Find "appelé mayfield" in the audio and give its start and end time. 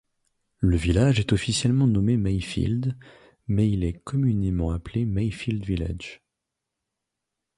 4.71-5.63